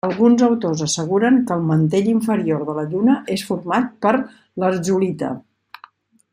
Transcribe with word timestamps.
Alguns 0.05 0.43
autors 0.45 0.79
asseguren 0.85 1.37
que 1.51 1.57
el 1.57 1.67
mantell 1.73 2.09
inferior 2.15 2.65
de 2.71 2.75
la 2.79 2.87
Lluna 2.95 3.19
és 3.37 3.45
format 3.53 3.95
per 4.07 4.17
lherzolita. 4.65 5.35